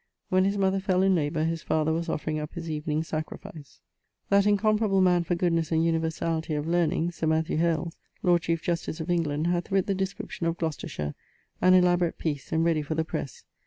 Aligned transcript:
When 0.29 0.45
his 0.45 0.57
mother 0.57 0.79
fell 0.79 1.03
in 1.03 1.13
labour, 1.13 1.43
his 1.43 1.61
father 1.61 1.93
was 1.93 2.09
offering 2.09 2.39
up 2.39 2.55
his 2.55 2.71
evening 2.71 3.03
sacrifice. 3.03 3.81
That 4.29 4.47
incomparable 4.47 4.99
man 4.99 5.23
for 5.25 5.35
goodnes 5.35 5.71
and 5.71 5.85
universality 5.85 6.55
of 6.55 6.65
learning, 6.65 7.11
Sir 7.11 7.27
Matthew 7.27 7.57
Hales, 7.57 7.97
Lord 8.23 8.41
Chief 8.41 8.63
Justice 8.63 8.99
of 8.99 9.11
England, 9.11 9.45
hath 9.45 9.69
writt 9.69 9.85
the 9.85 9.93
description 9.93 10.47
of 10.47 10.57
Gloucestershire, 10.57 11.13
an 11.61 11.75
elaborate 11.75 12.17
piece, 12.17 12.51
and 12.51 12.65
ready 12.65 12.81
for 12.81 12.95
the 12.95 13.05
presse. 13.05 13.43